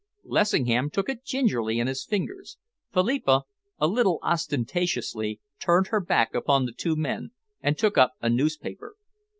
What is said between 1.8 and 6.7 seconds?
his fingers. Philippa, a little ostentatiously, turned her back upon